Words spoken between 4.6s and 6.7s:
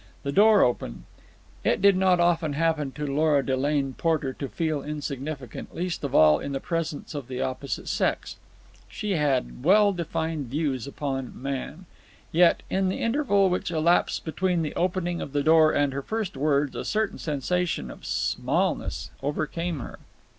insignificant, least of all in the